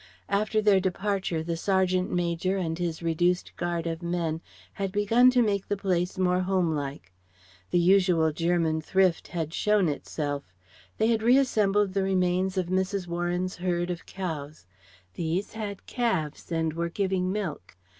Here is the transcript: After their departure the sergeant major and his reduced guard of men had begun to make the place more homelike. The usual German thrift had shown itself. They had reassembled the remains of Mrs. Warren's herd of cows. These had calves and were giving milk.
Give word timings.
After 0.29 0.63
their 0.63 0.79
departure 0.79 1.43
the 1.43 1.55
sergeant 1.55 2.09
major 2.11 2.57
and 2.57 2.75
his 2.79 3.03
reduced 3.03 3.55
guard 3.55 3.85
of 3.85 4.01
men 4.01 4.41
had 4.73 4.91
begun 4.91 5.29
to 5.29 5.43
make 5.43 5.67
the 5.67 5.77
place 5.77 6.17
more 6.17 6.39
homelike. 6.39 7.11
The 7.69 7.77
usual 7.77 8.31
German 8.31 8.81
thrift 8.81 9.27
had 9.27 9.53
shown 9.53 9.87
itself. 9.87 10.55
They 10.97 11.09
had 11.09 11.21
reassembled 11.21 11.93
the 11.93 12.01
remains 12.01 12.57
of 12.57 12.65
Mrs. 12.65 13.05
Warren's 13.05 13.57
herd 13.57 13.91
of 13.91 14.07
cows. 14.07 14.65
These 15.13 15.53
had 15.53 15.85
calves 15.85 16.51
and 16.51 16.73
were 16.73 16.89
giving 16.89 17.31
milk. 17.31 17.77